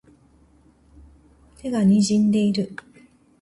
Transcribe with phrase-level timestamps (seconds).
[1.57, 2.73] 手が悴んでいる